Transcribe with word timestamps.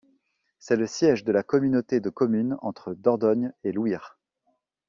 C'est 0.57 0.77
le 0.77 0.87
siège 0.87 1.23
de 1.25 1.31
la 1.31 1.43
communauté 1.43 1.99
de 1.99 2.09
communes 2.09 2.57
Entre 2.63 2.95
Dordogne 2.95 3.53
et 3.63 3.71
Louyre. 3.71 4.17